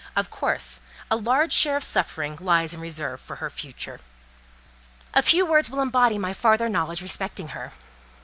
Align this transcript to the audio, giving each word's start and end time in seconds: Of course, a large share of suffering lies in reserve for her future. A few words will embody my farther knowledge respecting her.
Of 0.15 0.31
course, 0.31 0.81
a 1.11 1.15
large 1.15 1.51
share 1.53 1.77
of 1.77 1.83
suffering 1.83 2.35
lies 2.41 2.73
in 2.73 2.79
reserve 2.79 3.21
for 3.21 3.35
her 3.35 3.51
future. 3.51 3.99
A 5.13 5.21
few 5.21 5.45
words 5.45 5.69
will 5.69 5.79
embody 5.79 6.17
my 6.17 6.33
farther 6.33 6.67
knowledge 6.67 7.03
respecting 7.03 7.49
her. 7.49 7.71